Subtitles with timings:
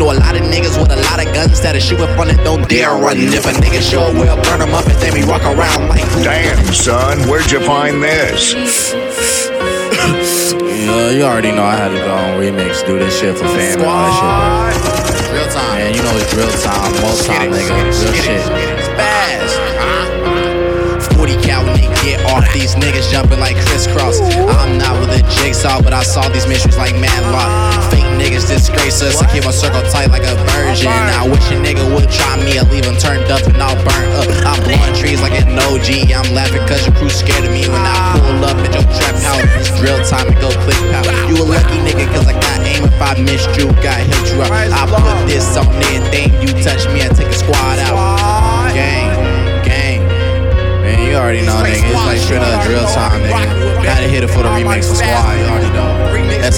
[0.00, 2.40] Know a lot of niggas with a lot of guns that'll shoot up on it,
[2.42, 3.20] don't dare run.
[3.20, 6.08] If a nigga show up, we'll burn him up and then we walk around like
[6.24, 8.56] Damn, son, where'd you find this?
[10.56, 13.76] Yeah, you already know I had to go on remix, do this shit for fam
[13.76, 15.36] and all that shit, bro.
[15.36, 15.76] real time.
[15.76, 17.68] Man, you know it's real time, most time, nigga.
[17.68, 17.92] Real
[18.24, 18.40] shit.
[18.88, 19.52] Spazz.
[21.12, 24.24] 40 cal nigga, get off these niggas jumping like crisscross.
[24.24, 27.99] I'm not with a jigsaw, but I saw these mysteries like Matlock.
[28.20, 29.16] Niggas disgrace us.
[29.16, 30.92] I keep my circle tight like a virgin.
[30.92, 32.60] I wish a nigga would try me.
[32.60, 34.28] I leave him turned up and all burnt up.
[34.44, 36.12] I'm blowing trees like an OG.
[36.12, 39.16] I'm laughing cause your crew scared of me when I pull up at your trap
[39.24, 39.48] house.
[39.56, 41.08] It's drill time and go click pow.
[41.32, 43.72] You a lucky nigga cause I got aim if I missed you.
[43.80, 44.52] Got hit you up.
[44.52, 46.28] I put this on everything.
[46.44, 47.96] You touch me, I take a squad out.
[48.76, 49.16] Gang,
[49.64, 50.04] gang.
[50.84, 51.88] Man, you already know, nigga.
[51.88, 53.80] It's like straight up drill time, nigga.
[53.80, 55.88] Gotta hit it for the remix for squad, you already know.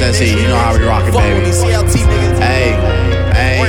[0.02, 1.46] SSE, you know how we rockin', baby.
[2.42, 2.74] Hey,
[3.30, 3.62] hey.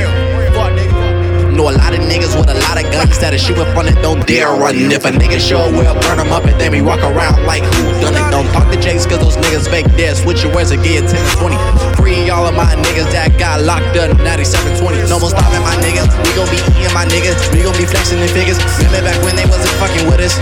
[1.54, 3.94] Know a lot of niggas with a lot of guns that'll shoot up on it,
[4.02, 4.74] don't dare run.
[4.90, 7.86] If a nigga show, we'll burn him up and then we walk around like who
[8.02, 8.26] done it.
[8.34, 10.18] Don't talk to Jakes cause those niggas fake dead.
[10.18, 11.54] Switch your words and get 10 and 20.
[12.02, 15.06] Free all of my niggas that got locked up 9720.
[15.06, 16.10] No more stopping my niggas.
[16.26, 17.38] We gon' be eating my niggas.
[17.54, 18.58] We gon' be flexing the figures.
[18.82, 20.34] Remember back when they wasn't fucking with us?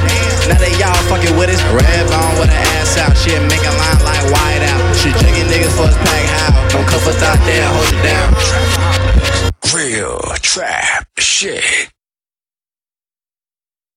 [0.48, 1.59] Now they y'all fucking with us.
[1.76, 3.11] Red bone with an ass out.
[3.20, 3.61] Shit make
[5.62, 6.70] niggas for his pack how.
[6.70, 8.34] Don't cuff us out there, hold it down.
[9.73, 11.92] Real trap shit.